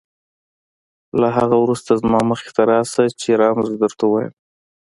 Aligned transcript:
له 1.19 1.27
هغې 1.37 1.57
وروسته 1.63 1.99
زما 2.01 2.19
مخې 2.29 2.49
ته 2.55 2.61
راشه 2.71 3.03
چې 3.21 3.29
رمز 3.41 3.67
درته 3.81 4.03
ووایم. 4.07 4.33